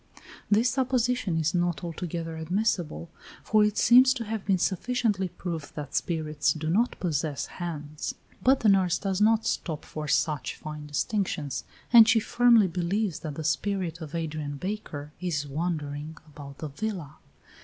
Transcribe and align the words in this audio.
This 0.49 0.67
supposition 0.67 1.37
is 1.37 1.53
not 1.53 1.83
altogether 1.83 2.35
admissible, 2.35 3.11
for 3.43 3.63
it 3.63 3.77
seems 3.77 4.15
to 4.15 4.23
have 4.25 4.43
been 4.47 4.57
sufficiently 4.57 5.27
proved 5.29 5.75
that 5.75 5.93
spirits 5.93 6.53
do 6.53 6.71
not 6.71 6.99
possess 6.99 7.45
hands. 7.45 8.15
But 8.41 8.61
the 8.61 8.69
nurse 8.69 8.97
does 8.97 9.21
not 9.21 9.45
stop 9.45 9.85
for 9.85 10.07
such 10.07 10.55
fine 10.55 10.87
distinctions, 10.87 11.65
and 11.93 12.07
she 12.09 12.19
firmly 12.19 12.65
believes 12.65 13.19
that 13.19 13.35
the 13.35 13.43
spirit 13.43 14.01
of 14.01 14.15
Adrian 14.15 14.57
Baker 14.57 15.11
is 15.21 15.45
wandering 15.45 16.17
about 16.27 16.57
the 16.57 16.69
villa. 16.69 17.17